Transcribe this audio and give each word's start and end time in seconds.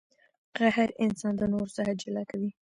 قهر 0.57 0.89
انسان 1.03 1.33
د 1.37 1.41
نورو 1.51 1.73
څخه 1.77 1.91
جلا 2.01 2.23
کوي. 2.31 2.49